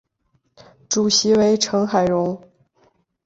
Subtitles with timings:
[0.89, 2.41] 主席为成海荣。